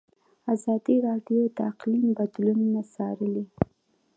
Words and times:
ازادي 0.53 0.95
راډیو 1.07 1.41
د 1.57 1.57
اقلیم 1.71 2.05
بدلونونه 2.17 2.81
څارلي. 2.93 3.45